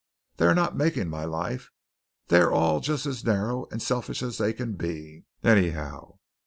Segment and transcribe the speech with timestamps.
[0.37, 1.69] They are not making my life.
[2.29, 6.15] They are all just as narrow and selfish as they can be, anyhow.